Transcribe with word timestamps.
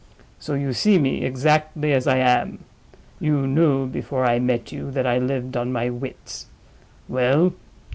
So 0.39 0.55
you 0.55 0.73
see 0.73 0.97
me 0.97 1.23
exactly 1.23 1.93
as 1.93 2.07
I 2.07 2.17
am. 2.17 2.63
You 3.19 3.45
knew, 3.45 3.85
before 3.85 4.25
I 4.25 4.39
met 4.39 4.71
you, 4.71 4.89
that 4.89 5.05
I 5.05 5.19
lived 5.19 5.55
on 5.55 5.71
my 5.71 5.91
wits. 5.91 6.47
Well! 7.07 7.53